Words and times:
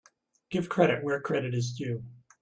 Give 0.49 0.67
credit 0.67 1.03
where 1.03 1.21
credit 1.21 1.53
is 1.53 1.73
due. 1.73 2.03